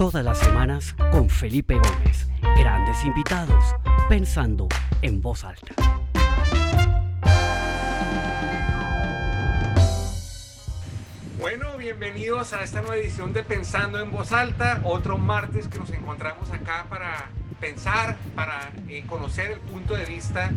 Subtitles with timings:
[0.00, 2.26] Todas las semanas con Felipe Gómez.
[2.56, 3.62] Grandes invitados,
[4.08, 4.66] pensando
[5.02, 5.74] en voz alta.
[11.38, 15.90] Bueno, bienvenidos a esta nueva edición de Pensando en Voz Alta, otro martes que nos
[15.90, 17.26] encontramos acá para
[17.60, 20.50] pensar, para eh, conocer el punto de vista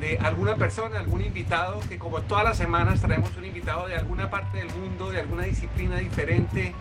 [0.00, 4.30] de alguna persona, algún invitado, que como todas las semanas traemos un invitado de alguna
[4.30, 6.74] parte del mundo, de alguna disciplina diferente,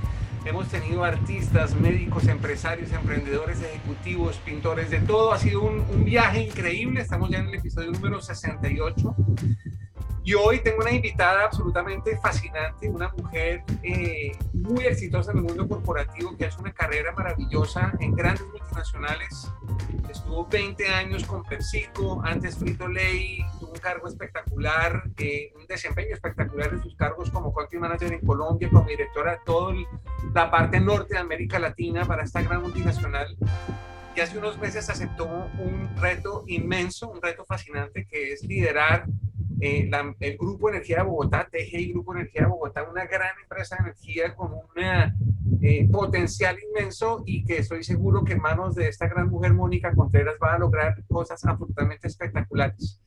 [0.49, 5.31] Hemos tenido artistas, médicos, empresarios, emprendedores, ejecutivos, pintores, de todo.
[5.31, 7.01] Ha sido un, un, viaje increíble.
[7.01, 9.15] Estamos ya en el episodio número 68.
[10.23, 15.67] Y hoy tengo una invitada absolutamente fascinante, una mujer eh, muy exitosa en el mundo
[15.67, 19.51] corporativo que ha hecho una carrera maravillosa en grandes multinacionales.
[20.09, 23.45] Estuvo 20 años con PepsiCo, antes Frito Lay,
[23.79, 28.87] cargo espectacular, eh, un desempeño espectacular en sus cargos como country manager en Colombia, como
[28.87, 29.73] directora de toda
[30.33, 33.37] la parte norte de América Latina para esta gran multinacional
[34.15, 39.05] y hace unos meses aceptó un reto inmenso, un reto fascinante que es liderar
[39.61, 39.89] eh,
[40.19, 44.35] el Grupo Energía de Bogotá, TGI Grupo Energía de Bogotá, una gran empresa de energía
[44.35, 49.29] con un eh, potencial inmenso y que estoy seguro que en manos de esta gran
[49.29, 53.01] mujer Mónica Contreras va a lograr cosas absolutamente espectaculares.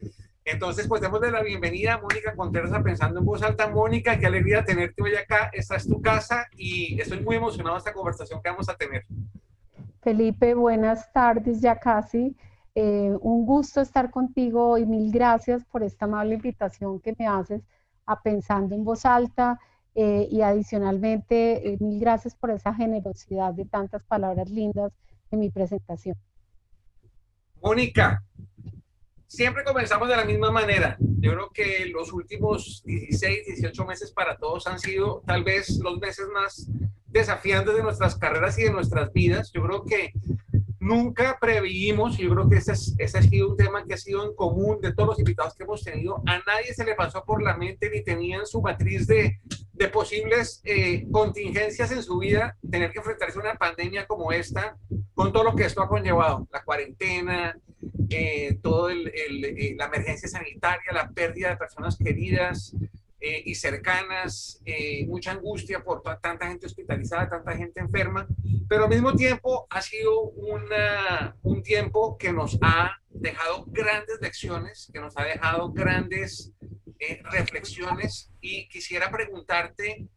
[0.45, 3.69] Entonces, pues démosle la bienvenida a Mónica Contreras a Pensando en Voz Alta.
[3.69, 5.51] Mónica, qué alegría tenerte hoy acá.
[5.53, 9.05] Esta es tu casa y estoy muy emocionado de esta conversación que vamos a tener.
[10.01, 12.37] Felipe, buenas tardes ya casi.
[12.75, 17.63] Eh, un gusto estar contigo y mil gracias por esta amable invitación que me haces
[18.07, 19.61] a Pensando en Voz Alta
[19.95, 24.93] eh, y adicionalmente eh, mil gracias por esa generosidad de tantas palabras lindas
[25.31, 26.17] en mi presentación.
[27.63, 28.25] Mónica,
[29.33, 30.97] siempre comenzamos de la misma manera.
[31.01, 35.99] Yo creo que los últimos 16, 18 meses para todos han sido tal vez los
[35.99, 36.69] meses más
[37.07, 39.51] desafiantes de nuestras carreras y de nuestras vidas.
[39.55, 40.13] Yo creo que
[40.79, 44.27] nunca preveímos, y yo creo que ese, ese, ha sido un tema que ha sido
[44.27, 47.43] en común de todos los invitados que hemos tenido, a nadie se le pasó por
[47.43, 49.41] la mente ni tenía en su matriz de,
[49.73, 54.77] de posibles eh, contingencias en su vida tener que enfrentarse a una pandemia como esta,
[55.15, 57.57] con todo lo que esto ha conllevado, la cuarentena,
[58.13, 62.75] eh, el, eh, la emergencia sanitaria, la pérdida de personas queridas,
[63.25, 68.27] eh, y cercanas, eh, mucha angustia por tanta gente hospitalizada, tanta gente enferma,
[68.69, 74.91] pero al mismo tiempo ha sido una, un tiempo que nos ha dejado grandes lecciones,
[74.93, 76.51] que nos ha dejado grandes
[76.99, 80.09] eh, reflexiones y quisiera preguntarte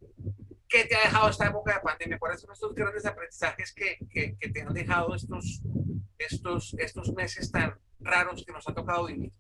[0.67, 2.17] ¿qué te ha dejado esta época de pandemia?
[2.17, 5.61] ¿Cuáles son estos grandes aprendizajes que, que, que, te han dejado estos,
[6.17, 9.33] estos, estos meses tan raros que nos ha tocado vivir?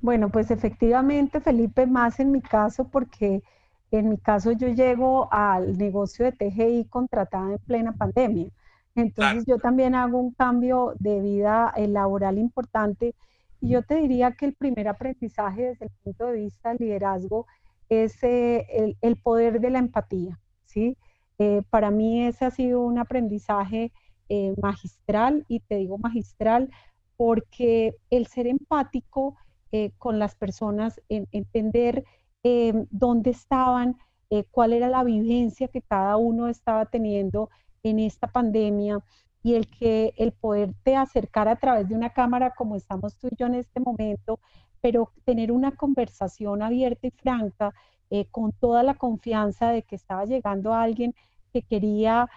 [0.00, 3.42] Bueno, pues efectivamente, Felipe, más en mi caso, porque
[3.90, 8.50] en mi caso yo llego al negocio de TGI contratada en plena pandemia.
[8.94, 13.14] Entonces yo también hago un cambio de vida eh, laboral importante
[13.60, 17.46] y yo te diría que el primer aprendizaje desde el punto de vista del liderazgo
[17.88, 20.96] es eh, el, poder de la empatía, ¿sí?
[21.38, 23.92] Eh, para mí ese ha sido un aprendizaje
[24.62, 26.70] magistral y te digo magistral
[27.20, 29.36] porque el ser empático
[29.72, 32.02] eh, con las personas, en, entender
[32.42, 33.98] eh, dónde estaban,
[34.30, 37.50] eh, cuál era la vivencia que cada uno estaba teniendo
[37.82, 39.04] en esta pandemia
[39.42, 43.36] y el que el poderte acercar a través de una cámara como estamos tú y
[43.36, 44.40] yo en este momento,
[44.80, 47.74] pero tener una conversación abierta y franca
[48.30, 51.14] con toda la confianza de que estaba llegando alguien
[51.52, 52.30] que quería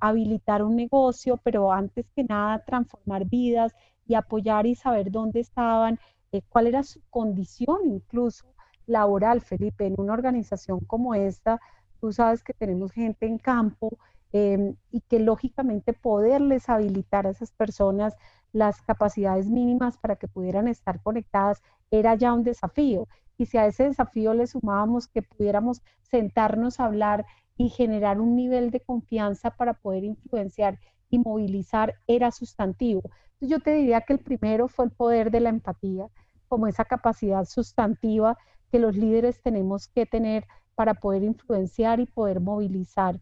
[0.00, 3.74] habilitar un negocio, pero antes que nada transformar vidas
[4.08, 6.00] y apoyar y saber dónde estaban
[6.32, 8.46] eh, cuál era su condición incluso
[8.86, 11.60] laboral, Felipe, en una organización como esta,
[12.00, 13.98] tú sabes que tenemos gente en campo
[14.32, 18.16] em, y que lógicamente poderles habilitar a esas personas
[18.52, 23.06] las capacidades mínimas para que pudieran estar conectadas era ya un desafío.
[23.36, 27.26] Y si a ese desafío le sumábamos que pudiéramos sentarnos a hablar
[27.56, 30.78] y generar un nivel de confianza para poder influenciar
[31.10, 33.02] y movilizar, era sustantivo.
[33.40, 36.08] Yo te diría que el primero fue el poder de la empatía,
[36.48, 38.36] como esa capacidad sustantiva
[38.70, 43.20] que los líderes tenemos que tener para poder influenciar y poder movilizar.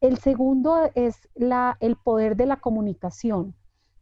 [0.00, 3.54] El segundo es la, el poder de la comunicación,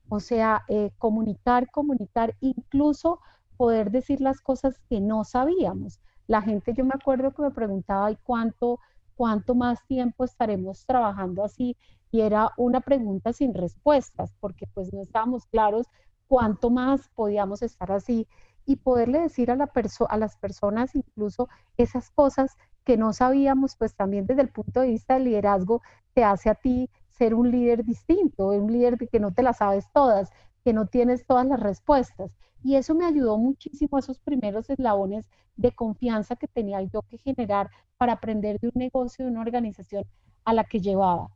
[0.08, 3.20] o sea, eh, comunicar, comunicar, incluso
[3.56, 6.00] poder decir las cosas que no sabíamos.
[6.26, 8.80] La gente, yo me acuerdo que me preguntaba, ¿y cuánto,
[9.14, 11.76] cuánto más tiempo estaremos trabajando así?
[12.12, 15.86] Y era una pregunta sin respuestas, porque pues no estábamos claros
[16.28, 18.28] cuánto más podíamos estar así
[18.66, 19.72] y poderle decir a, la
[20.08, 21.48] a las personas incluso
[21.78, 25.80] esas cosas que no sabíamos, pues también desde el punto de vista del liderazgo
[26.12, 29.58] te hace a ti ser un líder distinto, un líder de que no te las
[29.58, 30.30] sabes todas,
[30.64, 32.36] que no tienes todas las respuestas.
[32.62, 35.26] Y eso me ayudó muchísimo a esos primeros eslabones
[35.56, 40.04] de confianza que tenía yo que generar para aprender de un negocio, de una organización
[40.44, 41.30] a la que llevaba.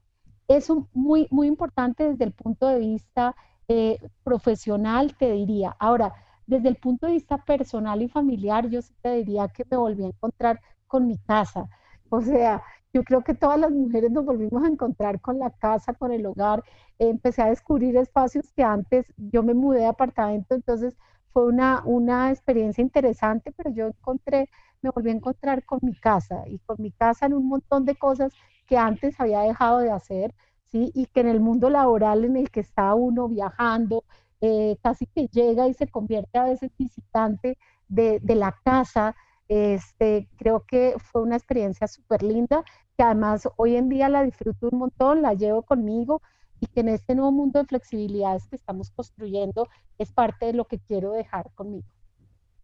[0.48, 3.34] Eso muy, muy importante desde el punto de vista
[3.68, 5.76] eh, profesional, te diría.
[5.78, 6.14] Ahora,
[6.46, 10.04] desde el punto de vista personal y familiar, yo sí te diría que me volví
[10.04, 11.68] a encontrar con mi casa.
[12.10, 12.62] O sea,
[12.92, 16.24] yo creo que todas las mujeres nos volvimos a encontrar con la casa, con el
[16.26, 16.62] hogar.
[16.98, 20.96] empecé a descubrir espacios que antes yo me mudé de apartamento, entonces
[21.32, 24.48] fue una, una experiencia interesante, pero yo encontré,
[24.80, 27.96] me volví a encontrar con mi casa y con mi casa en un montón de
[27.96, 28.32] cosas
[28.66, 30.34] que antes había dejado de hacer,
[30.66, 30.90] ¿sí?
[30.94, 34.04] Y que en el mundo laboral en el que está uno viajando,
[34.40, 37.56] eh, casi que llega y se convierte a veces visitante
[37.88, 39.16] de, la casa,
[39.48, 42.64] este, creo que fue una experiencia súper linda,
[42.96, 46.20] que además hoy en día la disfruto un montón, la llevo conmigo
[46.60, 49.68] y que en este nuevo mundo de flexibilidades que estamos construyendo
[49.98, 51.86] es parte de lo que quiero dejar conmigo.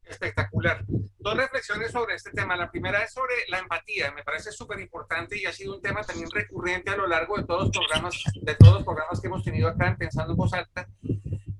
[0.05, 0.85] Espectacular.
[1.19, 2.57] Dos reflexiones sobre este tema.
[2.57, 4.13] La primera es sobre la empatía.
[4.13, 7.45] Me parece súper importante y ha sido un tema también recurrente a lo largo de
[7.45, 10.53] todos los programas, de todos los programas que hemos tenido acá en Pensando en Voz
[10.53, 10.89] Alta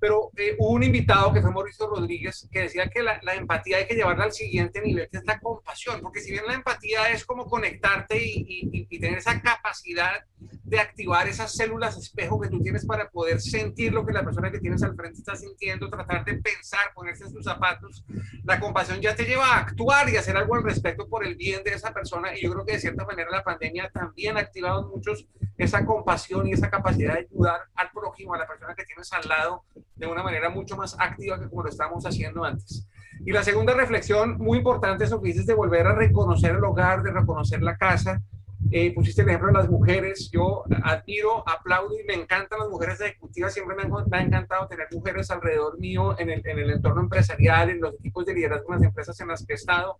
[0.03, 3.77] pero eh, hubo un invitado que fue Mauricio Rodríguez que decía que la, la, empatía
[3.77, 7.09] hay que llevarla al siguiente nivel, que es la compasión, porque si bien la empatía
[7.11, 10.25] es como conectarte y, y, y, tener esa capacidad
[10.65, 14.51] de activar esas células espejo que tú tienes para poder sentir lo que la persona
[14.51, 18.05] que tienes al frente está sintiendo, tratar de pensar, ponerse en sus zapatos,
[18.43, 21.63] la compasión ya te lleva a actuar y hacer algo al respecto por el bien
[21.63, 22.37] de esa persona.
[22.37, 26.49] Y yo creo que de cierta manera la pandemia también ha activado muchos esa compasión
[26.49, 29.65] y esa capacidad de ayudar al prójimo, a la persona que tienes al lado
[29.97, 32.87] de una manera mucho más activa que como lo estábamos haciendo antes.
[33.25, 36.65] Y la segunda reflexión muy importante es lo que dices de volver a reconocer el
[36.65, 38.23] hogar, de reconocer la casa.
[38.71, 40.31] Eh, pusiste el ejemplo de las mujeres.
[40.33, 43.53] Yo admiro, aplaudo y me encantan las mujeres ejecutivas.
[43.53, 47.71] Siempre me, me ha encantado tener mujeres alrededor mío en el, en el entorno empresarial,
[47.71, 49.99] en los equipos de liderazgo en las empresas en las que he estado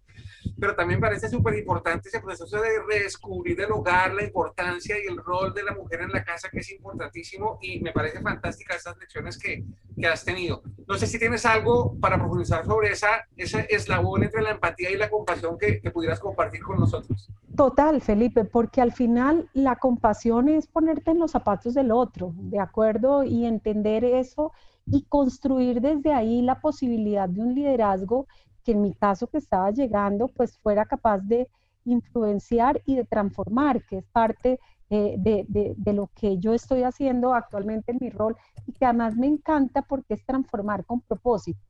[0.59, 5.19] pero también parece súper importante ese proceso de redescubrir el hogar, la importancia y el
[5.19, 8.97] rol de la mujer en la casa, que es importantísimo, y me parece fantástica estas
[8.99, 9.65] lecciones que,
[9.99, 10.63] que has tenido.
[10.87, 14.97] No sé si tienes algo para profundizar sobre esa, ese eslabón entre la empatía y
[14.97, 17.31] la compasión que, que pudieras compartir con nosotros.
[17.57, 22.59] Total, Felipe, porque al final la compasión es ponerte en los zapatos del otro, ¿de
[22.59, 23.25] acuerdo?
[23.25, 24.53] Y entender eso
[24.87, 28.27] y construir desde ahí la posibilidad de un liderazgo
[28.65, 31.49] que en mi caso que estaba llegando, pues fuera capaz de
[31.85, 34.61] influenciar y de transformar, que es parte
[34.91, 38.37] eh, de, lo que yo estoy haciendo actualmente en mi rol
[38.67, 41.61] y que además me encanta porque es transformar con propósito.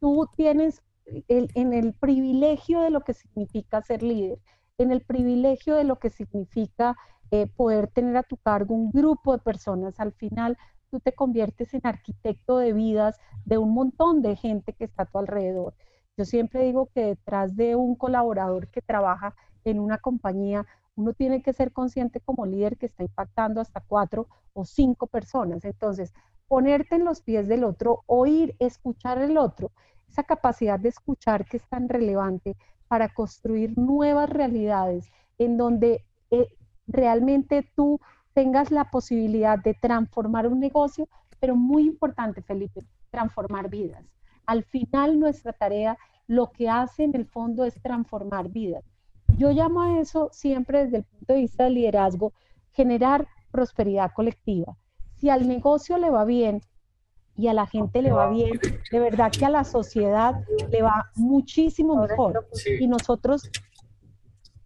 [0.00, 0.82] Tú tienes
[1.28, 4.40] el, en el privilegio de lo que significa ser líder,
[4.78, 6.96] en el privilegio de lo que significa
[7.30, 9.98] eh, poder tener a tu cargo un grupo de personas.
[10.00, 10.58] Al final,
[10.90, 15.06] tú te conviertes en arquitecto de vidas de un montón de gente que está a
[15.06, 15.74] tu alrededor.
[16.16, 19.34] Yo siempre digo que detrás de un colaborador que trabaja
[19.64, 24.26] en una compañía, uno tiene que ser consciente como líder que está impactando hasta cuatro
[24.54, 25.64] o cinco personas.
[25.64, 26.14] Entonces,
[26.48, 29.72] ponerte en los pies del otro, oír, escuchar el otro,
[30.08, 32.56] esa capacidad de escuchar que es tan relevante
[32.88, 36.48] para construir nuevas realidades en donde eh,
[36.86, 38.00] realmente tú
[38.32, 41.08] tengas la posibilidad de transformar un negocio,
[41.40, 44.15] pero muy importante, Felipe, transformar vidas.
[44.46, 48.84] Al final nuestra tarea lo que hace en el fondo es transformar vidas.
[49.38, 52.32] Yo llamo a eso siempre desde el punto de vista del liderazgo,
[52.72, 54.76] generar prosperidad colectiva.
[55.16, 56.62] Si al negocio le va bien
[57.36, 58.58] y a la gente le va bien,
[58.90, 60.34] de verdad que a la sociedad
[60.70, 62.48] le va muchísimo mejor.
[62.80, 63.50] Y nosotros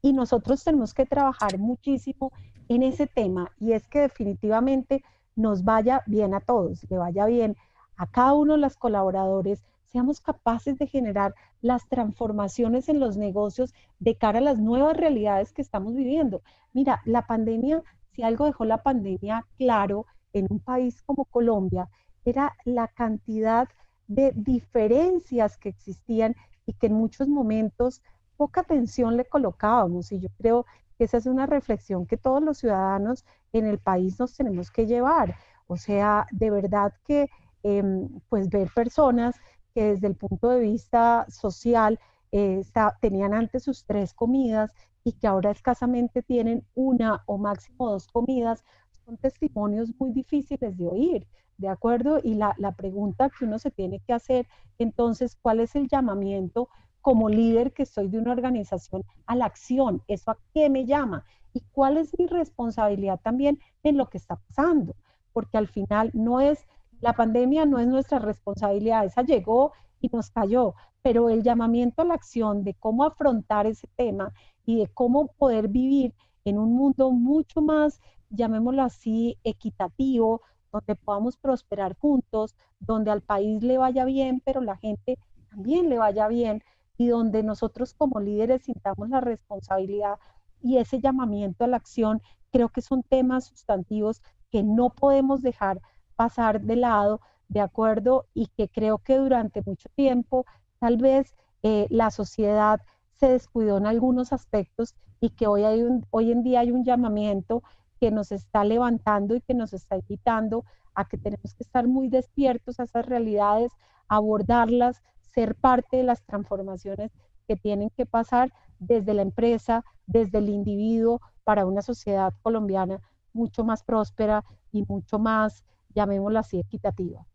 [0.02, 2.32] y nosotros tenemos que trabajar muchísimo
[2.68, 5.04] en ese tema y es que definitivamente
[5.36, 7.56] nos vaya bien a todos, le vaya bien
[7.96, 13.74] a cada uno de los colaboradores, seamos capaces de generar las transformaciones en los negocios
[13.98, 16.42] de cara a las nuevas realidades que estamos viviendo.
[16.72, 17.82] Mira, la pandemia,
[18.12, 21.88] si algo dejó la pandemia claro en un país como Colombia,
[22.24, 23.68] era la cantidad
[24.06, 26.34] de diferencias que existían
[26.66, 28.02] y que en muchos momentos
[28.36, 30.12] poca atención le colocábamos.
[30.12, 30.66] Y yo creo
[30.96, 34.86] que esa es una reflexión que todos los ciudadanos en el país nos tenemos que
[34.86, 35.36] llevar.
[35.66, 37.28] O sea, de verdad que
[37.62, 39.36] em, pues ver personas
[39.74, 41.98] que desde el punto de vista social
[42.32, 42.62] eh,
[43.00, 44.72] tenían antes sus tres comidas
[45.04, 48.64] y que ahora escasamente tienen una o máximo dos comidas,
[49.04, 51.26] son testimonios muy difíciles de oír,
[51.58, 52.20] ¿de acuerdo?
[52.22, 54.46] Y la, la pregunta que uno se tiene que hacer,
[54.78, 56.68] entonces, ¿cuál es el llamamiento
[57.00, 60.02] como líder que soy de una organización a la acción?
[60.06, 61.24] ¿Eso a qué me llama?
[61.52, 64.94] y cuál es mi responsabilidad también en lo que está pasando,
[65.32, 66.66] porque al final no es,
[67.00, 72.04] la pandemia no es nuestra responsabilidad, esa llegó y nos cayó, pero el llamamiento a
[72.04, 74.32] la acción de cómo afrontar ese tema
[74.66, 76.14] y de cómo poder vivir
[76.44, 80.42] en un mundo mucho más, llamémoslo así, equitativo,
[80.72, 85.18] donde podamos prosperar juntos, donde al país le vaya bien, pero la gente
[85.50, 86.62] también le vaya bien
[86.96, 90.18] y donde nosotros como líderes sintamos la responsabilidad
[90.62, 95.80] y ese llamamiento a la acción, creo que son temas sustantivos que no podemos dejar
[96.20, 100.44] pasar de lado, de acuerdo, y que creo que durante mucho tiempo
[100.78, 102.82] tal vez eh, la sociedad
[103.14, 106.84] se descuidó en algunos aspectos y que hoy, hay un, hoy en día hay un
[106.84, 107.62] llamamiento
[107.98, 112.08] que nos está levantando y que nos está invitando a que tenemos que estar muy
[112.08, 113.72] despiertos a esas realidades,
[114.06, 117.12] abordarlas, ser parte de las transformaciones
[117.48, 123.00] que tienen que pasar desde la empresa, desde el individuo, para una sociedad colombiana
[123.32, 127.26] mucho más próspera y mucho más, llamémoslo así, equitativa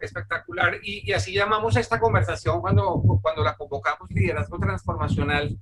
[0.00, 0.78] espectacular.
[0.82, 5.56] Y, así llamamos a esta conversación cuando, cuando la convocamos Liderazgo Transformacional.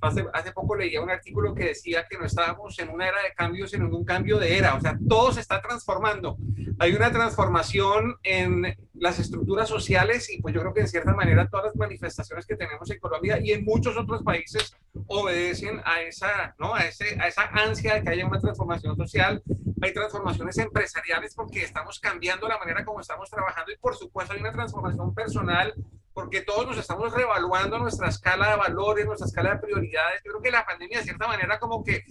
[0.00, 3.34] Hace, hace poco leía un artículo que decía que no estábamos en una era de
[3.34, 4.74] cambios, sino en un cambio de era.
[4.74, 6.38] O sea, todo se está transformando.
[6.78, 11.48] Hay una transformación en las estructuras sociales y pues yo creo que en cierta manera
[11.48, 14.74] todas las manifestaciones que tenemos en Colombia y en muchos otros países
[15.06, 16.74] obedecen a esa, ¿no?
[16.74, 19.42] a, ese, a esa ansia de que haya una transformación social.
[19.82, 24.40] Hay transformaciones empresariales porque estamos cambiando la manera como estamos trabajando y por supuesto hay
[24.40, 25.74] una transformación personal
[26.12, 30.20] porque todos nos estamos reevaluando nuestra escala de valores, nuestra escala de prioridades.
[30.24, 32.04] Yo creo que la pandemia de cierta manera como que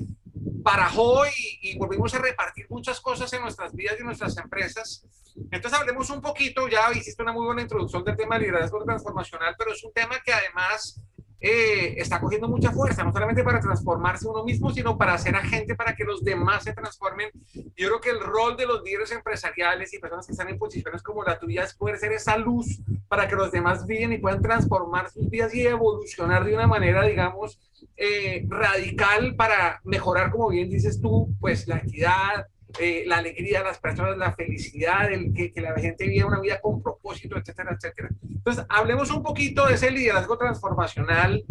[0.61, 5.05] barajó y, y, volvimos a repartir muchas cosas en nuestras vidas y en nuestras empresas.
[5.51, 9.55] Entonces hablemos un poquito, ya hiciste una muy buena introducción del tema de liderazgo transformacional,
[9.57, 11.01] pero es un tema que además
[11.41, 15.75] eh, está cogiendo mucha fuerza, no solamente para transformarse uno mismo, sino para ser agente
[15.75, 17.29] para que los demás se transformen.
[17.53, 21.01] Yo creo que el rol de los líderes empresariales y personas que están en posiciones
[21.01, 24.41] como la tuya es poder ser esa luz para que los demás viven y puedan
[24.41, 27.60] transformar sus vidas y evolucionar de una manera, digamos,
[27.96, 33.65] eh, radical para mejorar, como bien dices tú, pues la equidad, eh, la alegría de
[33.65, 37.75] las personas, la felicidad, el que, que, la gente viva una vida con propósito, etcétera,
[37.75, 38.09] etcétera.
[38.21, 41.43] Entonces, hablemos un poquito de ese liderazgo transformacional.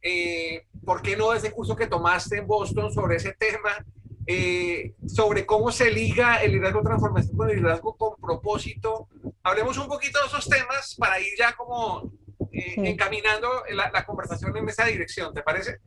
[0.00, 3.84] Eh, ¿Por qué no ese curso que tomaste en Boston sobre ese tema?
[4.26, 9.08] Eh, sobre cómo se liga el liderazgo transformacional con el liderazgo con propósito.
[9.42, 12.10] Hablemos un poquito de esos temas para ir ya como
[12.50, 15.80] encaminando la, la conversación en esa dirección, ¿te parece?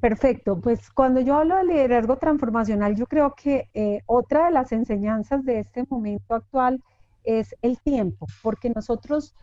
[0.00, 4.72] Perfecto, pues cuando yo hablo de liderazgo transformacional, yo creo que eh, otra de las
[4.72, 6.82] enseñanzas de este momento actual
[7.22, 9.34] es el tiempo, porque nosotros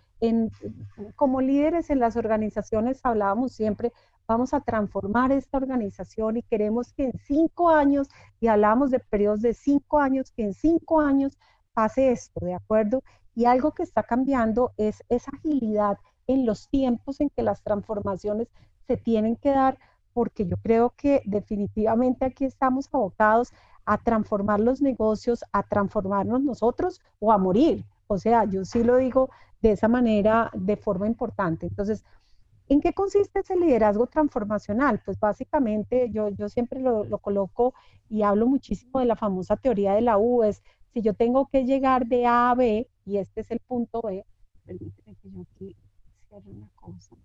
[1.16, 3.94] como líderes en las organizaciones hablábamos siempre,
[4.28, 8.08] vamos a transformar esta organización y queremos que en cinco años,
[8.40, 11.38] y hablábamos de periodos de cinco años, que en cinco años
[11.74, 13.04] pase esto, ¿de acuerdo?
[13.36, 18.48] Y algo que está cambiando es esa agilidad en los tiempos en que las transformaciones
[18.88, 19.78] se tienen que dar
[20.18, 23.54] porque yo creo que definitivamente aquí estamos abocados
[23.86, 27.86] a transformar los negocios, a transformarnos nosotros o a morir.
[28.08, 29.30] O sea, yo sí lo digo
[29.62, 31.68] de esa manera, de forma importante.
[31.68, 32.04] Entonces,
[32.68, 35.04] ¿en qué consiste ese liderazgo transformacional?
[35.06, 37.76] Pues básicamente yo, yo siempre lo, lo coloco
[38.10, 41.64] y hablo muchísimo de la famosa teoría de la U, es si yo tengo que
[41.64, 44.26] llegar de A a B, y este es el punto B,
[44.66, 45.76] permíteme que yo aquí
[46.28, 47.16] cierre una cosa.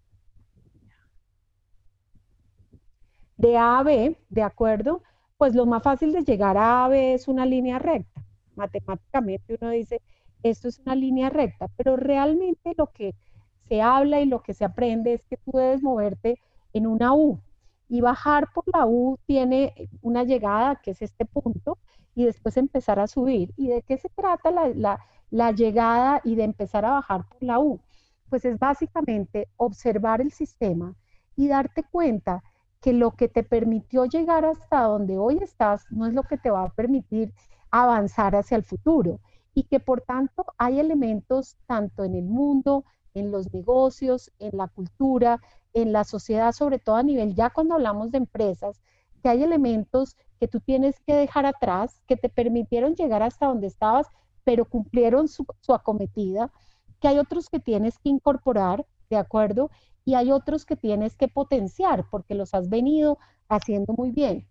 [3.42, 5.02] De A a B, ¿de acuerdo?
[5.36, 8.24] Pues lo más fácil de llegar a A a B es una línea recta.
[8.54, 10.00] Matemáticamente uno dice,
[10.44, 13.16] esto es una línea recta, pero realmente lo que
[13.68, 16.38] se habla y lo que se aprende es que tú debes moverte
[16.72, 17.40] en una U.
[17.88, 21.78] Y bajar por la U tiene una llegada, que es este punto,
[22.14, 23.52] y después empezar a subir.
[23.56, 27.42] ¿Y de qué se trata la, la, la llegada y de empezar a bajar por
[27.42, 27.80] la U?
[28.30, 30.94] Pues es básicamente observar el sistema
[31.34, 32.42] y darte cuenta
[32.82, 36.50] que lo que te permitió llegar hasta donde hoy estás no es lo que te
[36.50, 37.32] va a permitir
[37.70, 39.20] avanzar hacia el futuro
[39.54, 42.84] y que por tanto hay elementos tanto en el mundo,
[43.14, 45.40] en los negocios, en la cultura,
[45.72, 48.80] en la sociedad, sobre todo a nivel, ya cuando hablamos de empresas,
[49.22, 53.68] que hay elementos que tú tienes que dejar atrás, que te permitieron llegar hasta donde
[53.68, 54.08] estabas,
[54.42, 56.50] pero cumplieron su, su acometida,
[57.00, 59.70] que hay otros que tienes que incorporar, ¿de acuerdo?
[60.04, 63.18] Y hay otros que tienes que potenciar porque los has venido
[63.48, 64.48] haciendo muy bien.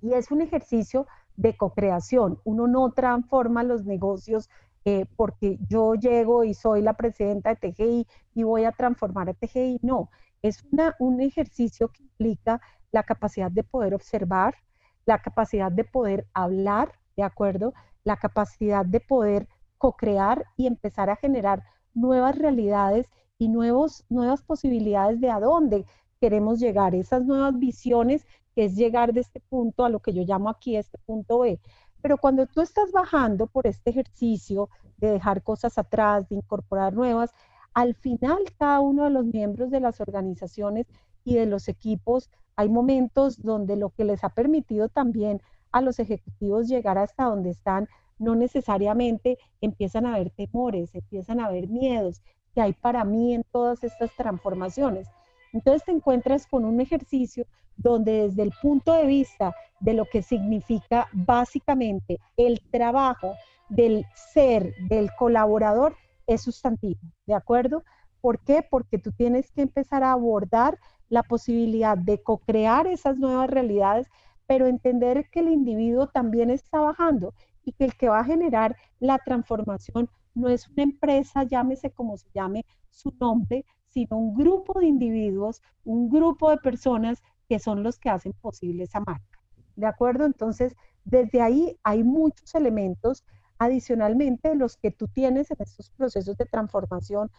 [0.00, 1.06] Y es un ejercicio
[1.36, 2.38] de co-creación.
[2.44, 4.48] Uno no transforma los negocios
[4.84, 9.34] eh, porque yo llego y soy la presidenta de TGI y voy a transformar a
[9.34, 9.80] TGI.
[9.82, 10.10] No,
[10.42, 12.60] es una, un ejercicio que implica
[12.90, 14.56] la capacidad de poder observar,
[15.04, 17.74] la capacidad de poder hablar, ¿de acuerdo?
[18.04, 21.62] La capacidad de poder co-crear y empezar a generar
[21.94, 23.08] nuevas realidades
[23.40, 25.86] y nuevos, nuevas posibilidades de a dónde
[26.20, 30.22] queremos llegar, esas nuevas visiones, que es llegar de este punto a lo que yo
[30.24, 31.58] llamo aquí este punto B.
[32.02, 34.68] Pero cuando tú estás bajando por este ejercicio
[34.98, 37.32] de dejar cosas atrás, de incorporar nuevas,
[37.72, 40.86] al final cada uno de los miembros de las organizaciones
[41.24, 45.40] y de los equipos, hay momentos donde lo que les ha permitido también
[45.72, 51.46] a los ejecutivos llegar hasta donde están, no necesariamente empiezan a haber temores, empiezan a
[51.46, 52.20] haber miedos
[52.54, 55.08] que hay para mí en todas estas transformaciones.
[55.52, 60.22] Entonces te encuentras con un ejercicio donde desde el punto de vista de lo que
[60.22, 63.34] significa básicamente el trabajo
[63.68, 67.82] del ser, del colaborador, es sustantivo, ¿de acuerdo?
[68.20, 68.64] ¿Por qué?
[68.68, 70.78] Porque tú tienes que empezar a abordar
[71.08, 74.08] la posibilidad de co-crear esas nuevas realidades,
[74.46, 78.76] pero entender que el individuo también está bajando y que el que va a generar
[79.00, 84.78] la transformación no es una empresa, llámese como se llame su nombre, sino un grupo
[84.78, 89.38] de individuos, un grupo de personas que son los que hacen posible esa marca.
[89.76, 90.24] ¿De acuerdo?
[90.24, 93.24] Entonces, desde ahí hay muchos elementos
[93.58, 97.30] adicionalmente los que tú tienes en estos procesos de transformación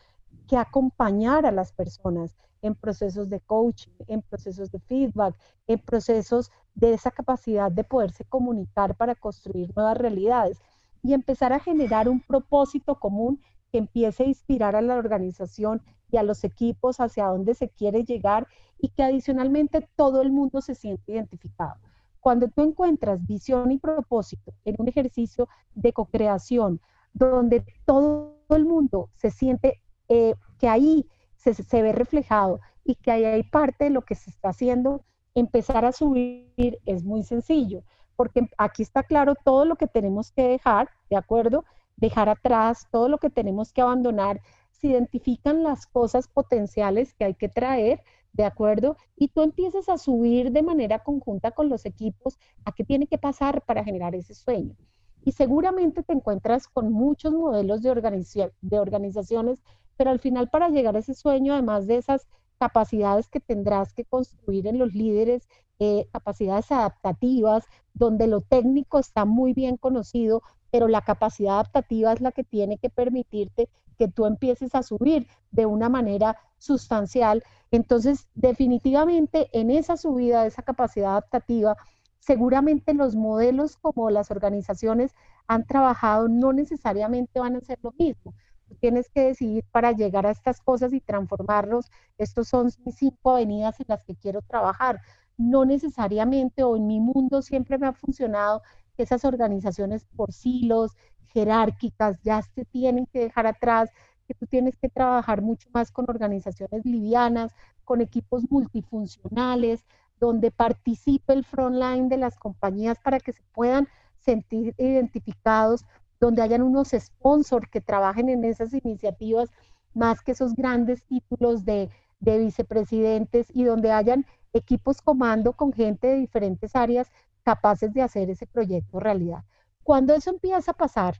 [0.47, 5.35] que acompañar a las personas en procesos de coaching, en procesos de feedback,
[5.67, 10.59] en procesos de esa capacidad de poderse comunicar para construir nuevas realidades
[11.03, 13.41] y empezar a generar un propósito común
[13.71, 15.81] que empiece a inspirar a la organización
[16.11, 20.61] y a los equipos hacia dónde se quiere llegar y que adicionalmente todo el mundo
[20.61, 21.75] se siente identificado.
[22.19, 26.81] Cuando tú encuentras visión y propósito en un ejercicio de co-creación,
[27.13, 33.11] donde todo el mundo se siente eh, que ahí se, se, ve reflejado y que
[33.11, 35.03] ahí hay parte de lo que se está haciendo,
[35.33, 37.83] empezar a subir es muy sencillo,
[38.21, 41.65] porque aquí está claro todo lo que tenemos que dejar, ¿de acuerdo?
[41.95, 47.33] Dejar atrás, todo lo que tenemos que abandonar se identifican las cosas potenciales que hay
[47.33, 48.03] que traer,
[48.33, 48.95] ¿de acuerdo?
[49.15, 53.17] Y tú empiezas a subir de manera conjunta con los equipos a qué tiene que
[53.17, 54.75] pasar para generar ese sueño.
[55.23, 59.63] Y seguramente te encuentras con muchos modelos de, de organizaciones,
[59.97, 62.27] pero al final para llegar a ese sueño, además de esas
[62.59, 65.47] capacidades que tendrás que construir en los líderes,
[65.83, 67.65] eh, capacidades adaptativas,
[67.95, 72.77] donde lo técnico está muy bien conocido, pero la capacidad adaptativa es la que tiene
[72.77, 73.67] que permitirte
[73.97, 77.43] que tú empieces a subir de una manera sustancial.
[77.71, 81.75] Entonces, definitivamente en esa subida esa capacidad adaptativa,
[82.19, 85.15] seguramente los modelos como las organizaciones
[85.47, 88.35] han trabajado no necesariamente van a ser lo mismo.
[88.79, 91.89] Tienes que decidir para llegar a estas cosas y transformarlos.
[92.19, 95.01] Estos son mis cinco avenidas en las que quiero trabajar.
[95.37, 98.61] No necesariamente, o en mi mundo siempre me ha funcionado
[98.95, 100.95] que esas organizaciones por silos,
[101.33, 103.89] jerárquicas, ya se tienen que dejar atrás,
[104.27, 109.85] que tú tienes que trabajar mucho más con organizaciones livianas, con equipos multifuncionales,
[110.19, 113.87] donde participe el frontline de las compañías para que se puedan
[114.19, 115.85] sentir identificados,
[116.19, 119.49] donde hayan unos sponsors que trabajen en esas iniciativas,
[119.93, 121.89] más que esos grandes títulos de,
[122.21, 127.11] de vicepresidentes y donde hayan equipos comando con gente de diferentes áreas
[127.43, 129.43] capaces de hacer ese proyecto realidad.
[129.83, 131.15] Cuando eso empieza a pasar,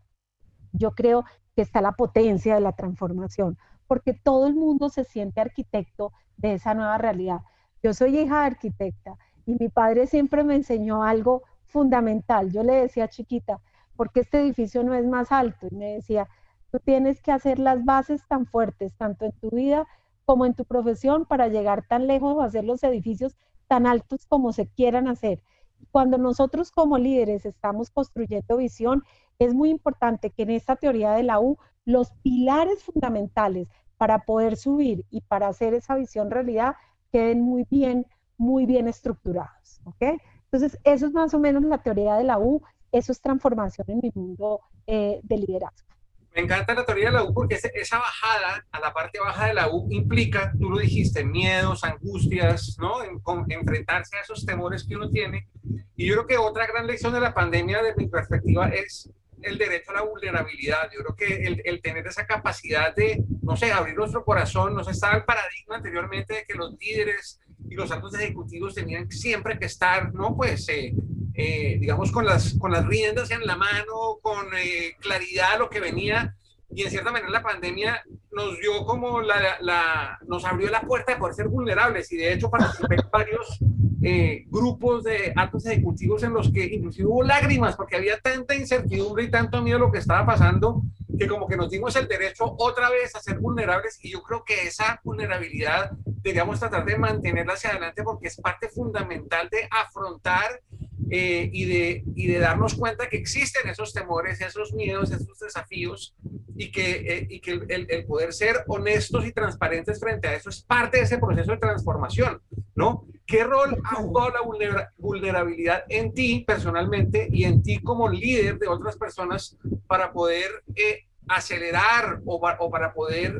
[0.72, 5.42] yo creo que está la potencia de la transformación, porque todo el mundo se siente
[5.42, 7.42] arquitecto de esa nueva realidad.
[7.84, 12.52] Yo soy hija de arquitecta y mi padre siempre me enseñó algo fundamental.
[12.52, 13.60] Yo le decía chiquita,
[13.96, 15.68] porque este edificio no es más alto?
[15.70, 16.28] Y me decía,
[16.72, 19.88] tú tienes que hacer las bases tan fuertes, tanto en tu vida
[20.26, 23.36] como en tu profesión, para llegar tan lejos o hacer los edificios
[23.68, 25.42] tan altos como se quieran hacer
[25.90, 29.04] cuando nosotros como líderes estamos construyendo visión,
[29.40, 34.56] es muy importante que en esta teoría de la U los pilares fundamentales para poder
[34.56, 36.76] subir y para hacer esa visión realidad
[37.12, 38.06] queden muy bien,
[38.38, 39.82] muy bien estructurados.
[39.86, 40.20] ¿ok?
[40.46, 44.00] Entonces, eso es más o menos la teoría de la U, eso es transformación en
[44.04, 45.88] mi mundo eh, de liderazgo.
[46.34, 49.54] Me encanta la teoría de la U porque esa bajada a la parte baja de
[49.54, 53.04] la U implica, tú lo dijiste, miedos, angustias, ¿no?
[53.04, 55.50] En, enfrentarse a esos temores que uno tiene.
[55.98, 59.10] Y yo creo que otra gran lección de la pandemia, desde mi perspectiva, es
[59.42, 60.90] el derecho a la vulnerabilidad.
[60.94, 64.88] Yo creo que el, el, tener esa capacidad de, no sé, abrir nuestro corazón, nos
[64.88, 69.66] estaba el paradigma anteriormente de que los líderes y los altos ejecutivos tenían siempre que
[69.66, 70.36] estar, ¿no?
[70.36, 70.94] Pues eh,
[71.34, 75.80] eh, digamos, con las, con las riendas en la mano, con eh, claridad lo que
[75.80, 76.36] venía.
[76.74, 81.14] y en cierta manera la pandemia nos dio como la, la, nos abrió la puerta
[81.14, 83.60] de poder ser vulnerables y de hecho participé en varios
[84.04, 89.26] eh, grupos de altos ejecutivos en los que inclusive hubo lágrimas porque había tanta incertidumbre
[89.26, 90.82] y tanto miedo a lo que estaba pasando
[91.20, 94.44] que como que nos dimos el derecho otra vez a ser vulnerables y yo creo
[94.44, 100.62] que esa vulnerabilidad deberíamos tratar de mantenerla hacia adelante porque es parte fundamental de afrontar
[101.10, 106.16] eh, y, de, y de darnos cuenta que existen esos temores, esos miedos, esos desafíos
[106.56, 110.50] y que, eh, y que el, el, poder ser honestos y transparentes frente a eso
[110.50, 112.42] es parte de ese proceso de transformación,
[112.76, 113.06] ¿no?
[113.26, 118.68] ¿Qué rol ha jugado la vulnerabilidad en ti personalmente y en ti como líder de
[118.68, 123.38] otras personas para poder eh, acelerar o, o, para poder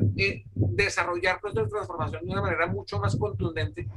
[0.54, 3.88] desarrollar procesos de transformación de una manera mucho más contundente?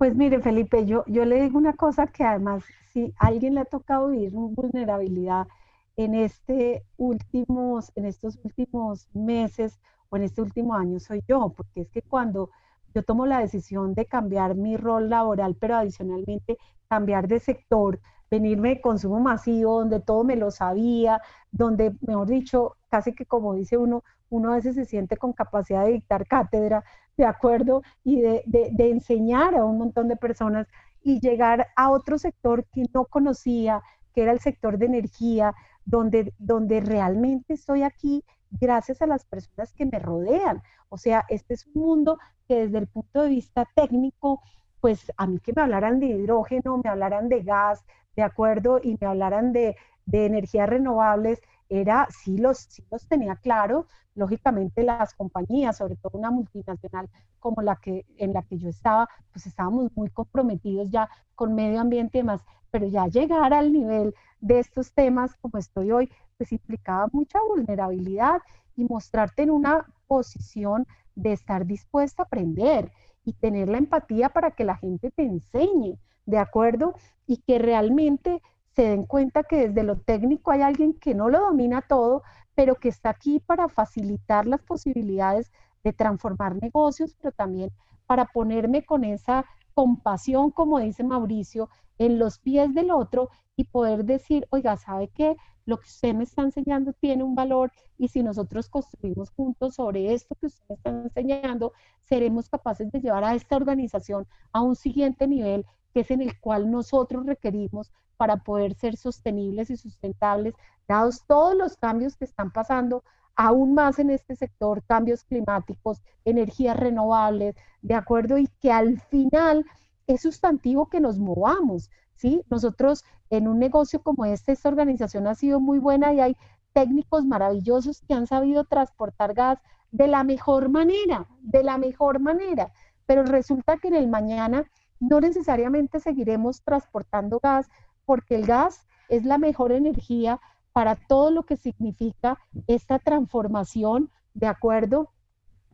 [0.00, 3.64] Pues mire, Felipe, yo, yo le digo una cosa que además, si alguien le ha
[3.66, 5.46] tocado vivir vulnerabilidad
[5.94, 11.82] en, este últimos, en estos últimos meses o en este último año, soy yo, porque
[11.82, 12.48] es que cuando
[12.94, 16.56] yo tomo la decisión de cambiar mi rol laboral, pero adicionalmente
[16.88, 22.78] cambiar de sector, venirme de consumo masivo, donde todo me lo sabía, donde, mejor dicho,
[22.88, 26.84] casi que como dice uno, uno a veces se siente con capacidad de dictar cátedra,
[27.16, 27.82] ¿de acuerdo?
[28.04, 30.66] Y de, de, enseñar a un montón de personas
[31.02, 33.82] y llegar a otro sector que no conocía,
[34.14, 39.72] que era el sector de energía, donde, donde realmente estoy aquí gracias a las personas
[39.72, 40.62] que me rodean.
[40.88, 44.40] O sea, este es un mundo que desde el punto de vista técnico,
[44.80, 47.84] pues a mí que me hablaran de hidrógeno, me hablaran de gas,
[48.16, 48.80] ¿de acuerdo?
[48.82, 51.40] Y me hablaran de, de energías renovables,
[51.70, 57.62] era, sí los, sí los tenía claro, lógicamente las compañías, sobre todo una multinacional como
[57.62, 62.18] la que en la que yo estaba, pues estábamos muy comprometidos ya con medio ambiente
[62.18, 67.08] y demás, pero ya llegar al nivel de estos temas como estoy hoy, pues implicaba
[67.12, 68.40] mucha vulnerabilidad
[68.76, 72.90] y mostrarte en una posición de estar dispuesta a aprender
[73.24, 76.94] y tener la empatía para que la gente te enseñe, ¿de acuerdo?
[77.26, 78.42] Y que realmente
[78.74, 82.22] se den cuenta que desde lo técnico hay alguien que no lo domina todo,
[82.54, 85.52] pero que está aquí para facilitar las posibilidades
[85.82, 87.70] de transformar negocios, pero también
[88.06, 94.04] para ponerme con esa compasión, como dice Mauricio, en los pies del otro y poder
[94.04, 95.36] decir, oiga, ¿sabe qué?
[95.66, 100.12] Lo que usted me está enseñando tiene un valor y si nosotros construimos juntos sobre
[100.12, 104.76] esto que usted me está enseñando, seremos capaces de llevar a esta organización a un
[104.76, 110.52] siguiente nivel que es en el cual nosotros requerimos para poder ser sostenibles y sustentables,
[110.86, 113.02] dados todos los cambios que están pasando
[113.34, 118.36] aún más en este sector, cambios climáticos, energías renovables, ¿de acuerdo?
[118.36, 119.64] Y que al final
[120.06, 122.42] es sustantivo que nos movamos, ¿sí?
[122.50, 126.36] Nosotros en un negocio como este, esta organización ha sido muy buena y hay
[126.74, 129.58] técnicos maravillosos que han sabido transportar gas
[129.92, 132.70] de la mejor manera, de la mejor manera,
[133.06, 137.70] pero resulta que en el mañana no necesariamente seguiremos transportando gas
[138.10, 140.40] porque el gas es la mejor energía
[140.72, 145.12] para todo lo que significa esta transformación, ¿de acuerdo?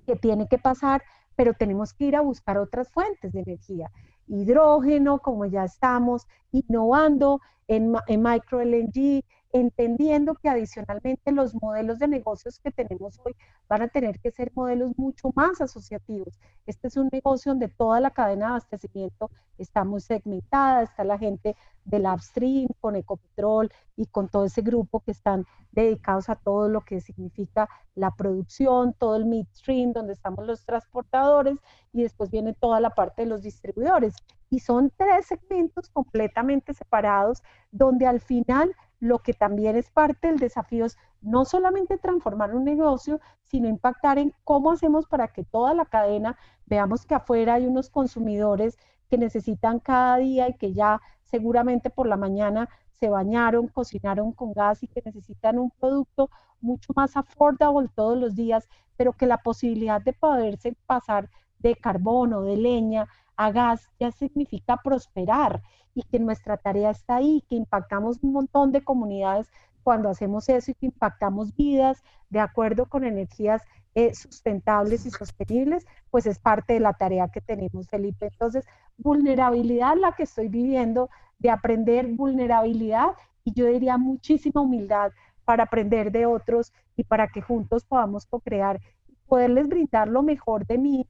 [0.05, 1.03] Que tiene que pasar,
[1.35, 3.91] pero tenemos que ir a buscar otras fuentes de energía.
[4.27, 12.59] Hidrógeno, como ya estamos innovando en, micro LNG, entendiendo que adicionalmente los modelos de negocios
[12.59, 13.35] que tenemos hoy
[13.69, 16.39] van a tener que ser modelos mucho más asociativos.
[16.67, 21.19] Este es un negocio donde toda la cadena de abastecimiento está muy segmentada, está la
[21.19, 26.69] gente del upstream con Ecopetrol y con todo ese grupo que están dedicados a todo
[26.69, 31.57] lo que significa la producción, todo el midstream, donde estamos los transportadores
[31.93, 34.15] y después viene toda la parte de los distribuidores.
[34.51, 40.39] Y son tres segmentos completamente separados donde al final lo que también es parte del
[40.39, 45.75] desafío es no solamente transformar un negocio, sino impactar en cómo hacemos para que toda
[45.75, 48.79] la cadena, veamos que afuera hay unos consumidores
[49.09, 54.53] que necesitan cada día y que ya seguramente por la mañana se bañaron, cocinaron con
[54.53, 56.31] gas y que necesitan un producto
[56.61, 61.29] mucho más affordable todos los días, pero que la posibilidad de poderse pasar
[61.59, 63.07] de carbón o de leña
[63.37, 65.63] a gas ya significa prosperar
[65.95, 69.51] y que nuestra tarea está ahí, que impactamos un montón de comunidades
[69.83, 73.63] cuando hacemos eso y que impactamos vidas de acuerdo con energías
[73.95, 78.27] eh, sustentables y sostenibles, pues es parte de la tarea que tenemos, Felipe.
[78.27, 78.67] Entonces,
[78.99, 83.13] vulnerabilidad la que estoy viviendo, de aprender vulnerabilidad
[83.45, 85.13] y yo diría muchísima humildad
[85.45, 88.81] para aprender de otros y para que juntos podamos co-crear,
[89.27, 91.07] poderles brindar lo mejor de mí,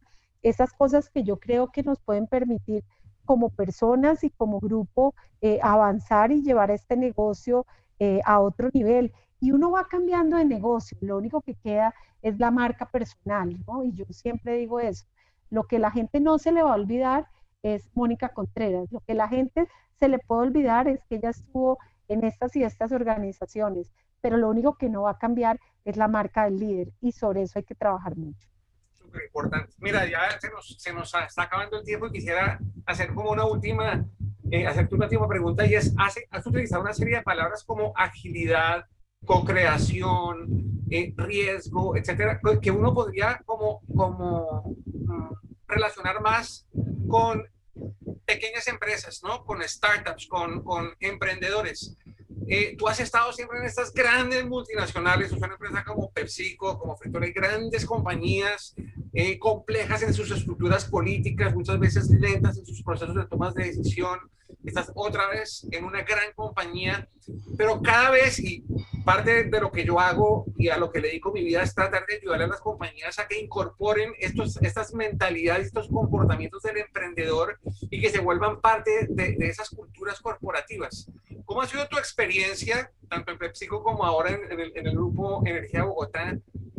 [0.49, 2.85] esas cosas que yo creo que nos pueden permitir
[3.25, 7.67] como personas y como grupo eh, avanzar y llevar este negocio
[7.99, 9.13] eh, a otro nivel.
[9.41, 13.85] y uno va cambiando de negocio, lo único que queda es la marca personal, ¿no?
[13.85, 15.05] Y yo siempre digo eso,
[15.51, 17.29] lo que la gente no se le va a olvidar
[17.63, 21.79] es Mónica Contreras, lo que la gente se le puede olvidar es que ella estuvo
[22.09, 26.09] en estas y estas organizaciones, pero lo único que no va a cambiar es la
[26.09, 28.49] marca del líder y sobre eso hay que trabajar mucho.
[29.07, 29.73] Súper importante.
[29.79, 34.05] Mira, ya se nos, está acabando el tiempo quisiera hacer como una última,
[34.51, 38.85] eh, una última pregunta y es, has utilizado una serie de palabras como agilidad,
[39.25, 45.35] co-creación, eh, riesgo, etcétera, que uno podría como, como mm,
[45.69, 46.67] relacionar más
[47.09, 47.45] con
[48.25, 49.45] pequeñas empresas, ¿no?
[49.45, 51.97] Con startups, con, con emprendedores.
[52.49, 56.79] Eh, tú has estado siempre en estas grandes multinacionales, o sea, una empresa como PepsiCo,
[56.79, 58.75] como Frito-Lay, grandes compañías
[59.13, 63.65] eh, complejas en sus estructuras políticas, muchas veces lentas en sus procesos de tomas de
[63.65, 64.19] decisión.
[64.65, 67.09] Estás otra vez en una gran compañía,
[67.57, 68.65] pero cada vez, y
[69.05, 71.75] parte de lo que yo hago y a lo que le dedico mi vida es
[71.75, 76.79] tratar de ayudar a las compañías a que incorporen estos, estas mentalidades, estos comportamientos del
[76.79, 77.59] emprendedor
[77.91, 81.11] y que se vuelvan parte de, de esas culturas corporativas.
[81.47, 85.43] ¿Cómo ha sido tu experiencia, tanto en PepsiCo como ahora en, el, en el, grupo
[85.47, 86.37] Energía Bogotá,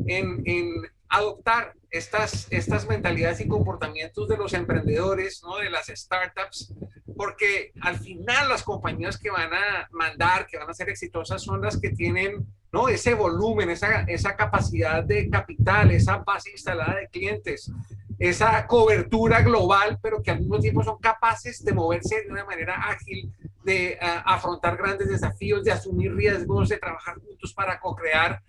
[0.07, 5.57] en, en, adoptar estas, estas mentalidades y comportamientos de los emprendedores, ¿no?
[5.57, 6.73] de las startups?
[7.15, 11.61] Porque al final las compañías que van a mandar, que van a ser exitosas, son
[11.61, 12.89] las que tienen ¿no?
[12.89, 17.71] ese volumen, esa, esa capacidad de capital, esa base instalada de clientes,
[18.19, 22.75] esa cobertura global, pero que al mismo tiempo son capaces de moverse de una manera
[22.75, 23.31] ágil
[23.67, 28.41] de eh, afrontar grandes desafíos, de asumir riesgos, de trabajar juntos para co-crear.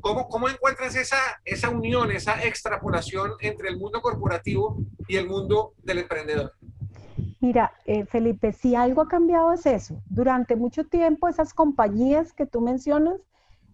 [0.00, 5.74] ¿Cómo, ¿Cómo encuentras esa, esa unión, esa extrapolación entre el mundo corporativo y el mundo
[5.82, 6.54] del emprendedor?
[7.40, 10.00] Mira, eh, Felipe, si algo ha cambiado es eso.
[10.06, 13.20] Durante mucho tiempo esas compañías que tú mencionas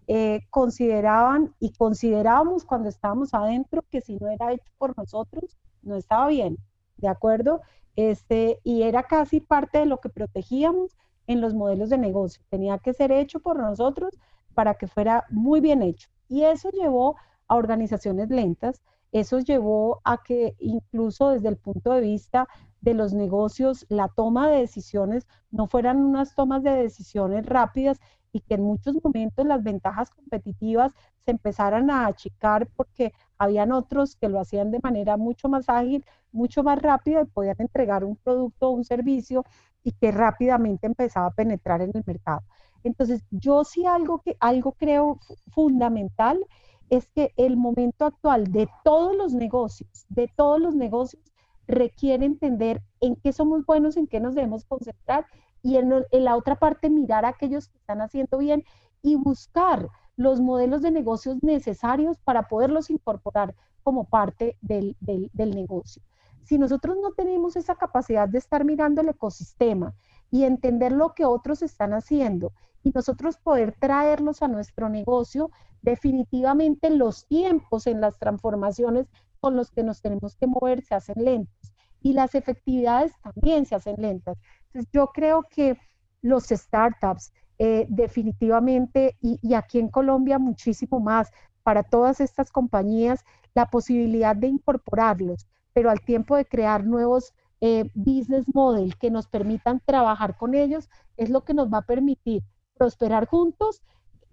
[0.07, 5.95] eh, consideraban y considerábamos cuando estábamos adentro que si no era hecho por nosotros, no
[5.95, 6.57] estaba bien,
[6.97, 7.61] ¿de acuerdo?
[7.99, 10.95] Este, y era casi parte de lo que protegíamos
[11.27, 12.41] en los modelos de negocio.
[12.47, 14.17] Tenía que ser hecho por nosotros
[14.53, 16.07] para que fuera muy bien hecho.
[16.29, 17.17] Y eso llevó
[17.49, 18.81] a organizaciones lentas,
[19.11, 22.47] eso llevó a que incluso desde el punto de vista
[22.79, 27.99] de los negocios, la toma de decisiones no fueran unas tomas de decisiones rápidas
[28.31, 30.93] y que en muchos momentos las ventajas competitivas
[31.25, 36.05] se empezaran a achicar porque habían otros que lo hacían de manera mucho más ágil,
[36.31, 39.45] mucho más rápida y podían entregar un producto o un servicio
[39.83, 42.41] y que rápidamente empezaba a penetrar en el mercado.
[42.83, 45.19] Entonces, yo sí algo que algo creo
[45.51, 46.45] fundamental
[46.89, 51.23] es que el momento actual de todos los negocios, de todos los negocios
[51.67, 55.25] requiere entender en qué somos buenos, en qué nos debemos concentrar
[55.61, 58.63] y en, la otra parte mirar a aquellos que están haciendo bien
[59.01, 66.03] y buscar los modelos de negocios necesarios para poderlos incorporar como parte del, del, negocio.
[66.43, 69.95] Si nosotros no tenemos esa capacidad de estar mirando el ecosistema
[70.29, 72.51] y entender lo que otros están haciendo
[72.83, 75.51] y nosotros poder traerlos a nuestro negocio,
[75.81, 79.07] definitivamente los tiempos en las transformaciones
[79.39, 83.75] con los que nos tenemos que mover se hacen lentos y las efectividades también se
[83.75, 84.37] hacen lentas.
[84.65, 85.77] Entonces, yo creo que
[86.21, 91.29] los startups eh, definitivamente, y, aquí en Colombia muchísimo más,
[91.61, 97.91] para todas estas compañías, la posibilidad de incorporarlos, pero al tiempo de crear nuevos eh,
[97.93, 102.43] business model que nos permitan trabajar con ellos, es lo que nos va a permitir
[102.77, 103.83] prosperar juntos,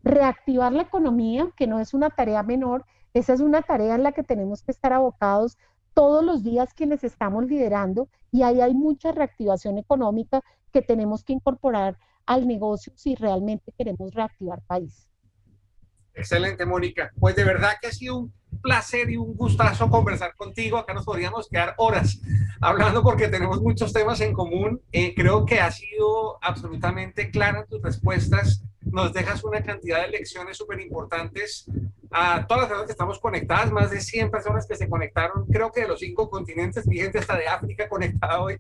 [0.05, 4.13] reactivar la economía, que no es una tarea menor, esa es una tarea en la
[4.13, 5.59] que tenemos que estar abocados
[5.95, 11.33] todos los días quienes estamos liderando y ahí hay mucha reactivación económica que tenemos que
[11.33, 15.09] incorporar al negocio si realmente queremos reactivar país.
[16.15, 17.13] Excelente, Mónica.
[17.19, 18.35] Pues de verdad que ha sido un
[18.67, 20.77] placer y un gustazo conversar contigo.
[20.77, 22.21] Acá nos podríamos quedar horas
[22.61, 24.83] hablando porque tenemos muchos temas en común.
[24.91, 28.65] Eh, creo que ha sido absolutamente clara tus respuestas.
[28.81, 31.67] Nos dejas una cantidad de lecciones súper importantes
[32.11, 35.71] a todas las personas que estamos conectadas, más de 100 personas que se conectaron, creo
[35.71, 38.59] que de los cinco continentes, mi gente hasta de África conectada hoy.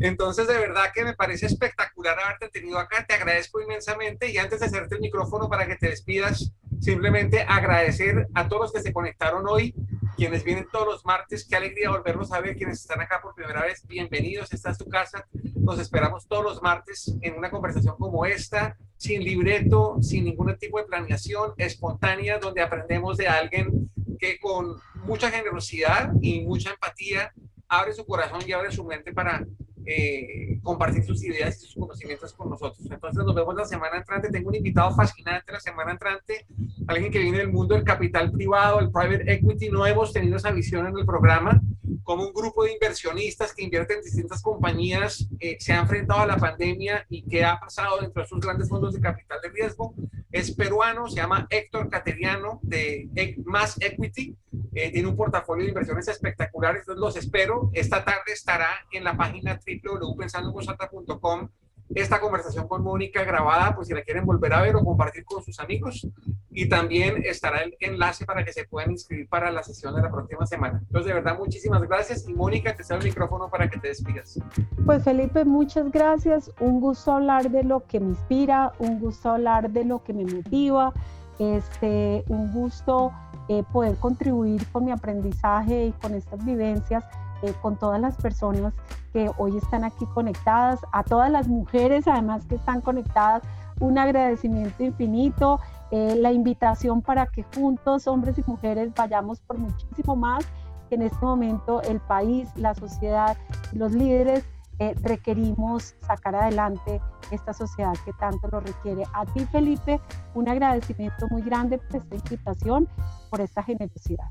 [0.00, 4.60] Entonces, de verdad que me parece espectacular haberte tenido acá, te agradezco inmensamente y antes
[4.60, 8.92] de hacerte el micrófono para que te despidas, simplemente agradecer a todos los que se
[8.92, 9.74] conectaron hoy,
[10.16, 13.62] quienes vienen todos los martes, qué alegría volverlos a ver, quienes están acá por primera
[13.62, 18.26] vez, bienvenidos, esta es tu casa, nos esperamos todos los martes en una conversación como
[18.26, 24.76] esta, sin libreto, sin ningún tipo de planeación, espontánea, donde aprendemos de alguien que con
[25.04, 27.32] mucha generosidad y mucha empatía
[27.68, 29.46] abre su corazón y abre su mente para
[29.90, 32.86] eh, compartir sus ideas y sus conocimientos con nosotros.
[32.90, 34.28] Entonces nos vemos la semana entrante.
[34.28, 36.46] Tengo un invitado fascinante la semana entrante,
[36.86, 39.70] alguien que viene del mundo del capital privado, el private equity.
[39.70, 41.58] No hemos tenido esa visión en el programa,
[42.02, 46.26] como un grupo de inversionistas que invierten en distintas compañías eh, se ha enfrentado a
[46.26, 49.94] la pandemia y qué ha pasado dentro de esos grandes fondos de capital de riesgo.
[50.30, 53.08] Es peruano, se llama Héctor Cateriano de
[53.44, 54.36] Más Equity.
[54.80, 57.68] Eh, tiene un portafolio de inversiones espectaculares, entonces los espero.
[57.72, 61.48] Esta tarde estará en la página www.pensandoenvozalta.com
[61.94, 65.42] esta conversación con Mónica grabada, pues si la quieren volver a ver o compartir con
[65.42, 66.06] sus amigos.
[66.50, 70.10] Y también estará el enlace para que se puedan inscribir para la sesión de la
[70.10, 70.80] próxima semana.
[70.80, 72.28] Entonces, de verdad, muchísimas gracias.
[72.28, 74.38] Y Mónica, te cedo el micrófono para que te despidas.
[74.84, 76.52] Pues Felipe, muchas gracias.
[76.60, 80.24] Un gusto hablar de lo que me inspira, un gusto hablar de lo que me
[80.24, 80.92] motiva,
[81.38, 83.12] este, un gusto
[83.48, 87.04] eh, poder contribuir con mi aprendizaje y con estas vivencias
[87.42, 88.74] eh, con todas las personas
[89.12, 93.42] que hoy están aquí conectadas, a todas las mujeres además que están conectadas,
[93.78, 95.60] un agradecimiento infinito,
[95.92, 100.44] eh, la invitación para que juntos, hombres y mujeres, vayamos por muchísimo más,
[100.88, 103.36] que en este momento el país, la sociedad,
[103.72, 104.44] los líderes
[104.78, 109.04] eh, requerimos sacar adelante esta sociedad que tanto lo requiere.
[109.12, 110.00] A ti, Felipe,
[110.34, 112.88] un agradecimiento muy grande por esta invitación,
[113.30, 114.30] por esta generosidad.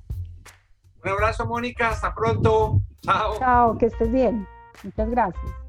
[1.04, 1.90] Un abrazo, Mónica.
[1.90, 2.82] Hasta pronto.
[3.02, 3.38] Chao.
[3.38, 4.48] Chao, que estés bien.
[4.84, 5.67] Muchas gracias.